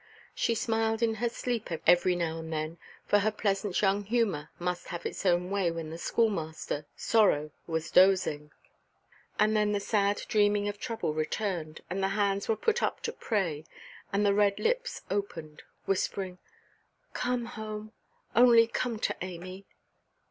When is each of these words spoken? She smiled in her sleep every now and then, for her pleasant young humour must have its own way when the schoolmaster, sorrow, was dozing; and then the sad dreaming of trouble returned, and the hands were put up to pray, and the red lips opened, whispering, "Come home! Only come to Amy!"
She 0.33 0.55
smiled 0.55 1.03
in 1.03 1.13
her 1.21 1.29
sleep 1.29 1.69
every 1.85 2.15
now 2.15 2.39
and 2.39 2.51
then, 2.51 2.79
for 3.05 3.19
her 3.19 3.29
pleasant 3.29 3.79
young 3.83 4.03
humour 4.03 4.49
must 4.57 4.87
have 4.87 5.05
its 5.05 5.27
own 5.27 5.51
way 5.51 5.69
when 5.69 5.91
the 5.91 5.99
schoolmaster, 5.99 6.87
sorrow, 6.95 7.51
was 7.67 7.91
dozing; 7.91 8.49
and 9.37 9.55
then 9.55 9.73
the 9.73 9.79
sad 9.79 10.23
dreaming 10.27 10.67
of 10.67 10.79
trouble 10.79 11.13
returned, 11.13 11.81
and 11.87 12.01
the 12.01 12.07
hands 12.17 12.49
were 12.49 12.55
put 12.57 12.81
up 12.81 13.01
to 13.03 13.13
pray, 13.13 13.63
and 14.11 14.25
the 14.25 14.33
red 14.33 14.57
lips 14.57 15.03
opened, 15.11 15.61
whispering, 15.85 16.39
"Come 17.13 17.45
home! 17.45 17.91
Only 18.35 18.65
come 18.65 18.97
to 18.97 19.15
Amy!" 19.21 19.67